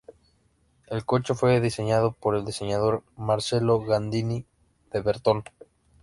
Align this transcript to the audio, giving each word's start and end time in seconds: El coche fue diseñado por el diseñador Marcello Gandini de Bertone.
El 0.87 1.05
coche 1.05 1.35
fue 1.35 1.61
diseñado 1.61 2.13
por 2.13 2.35
el 2.35 2.43
diseñador 2.43 3.03
Marcello 3.17 3.79
Gandini 3.81 4.47
de 4.91 4.99
Bertone. 4.99 5.43